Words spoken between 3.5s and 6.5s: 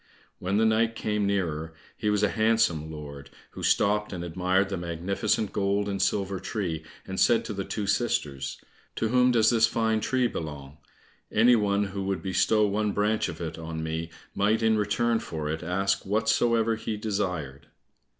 who stopped and admired the magnificent gold and silver